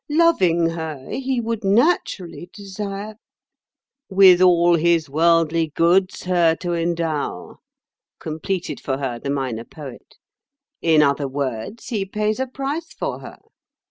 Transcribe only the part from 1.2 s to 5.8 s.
would naturally desire—" "With all his worldly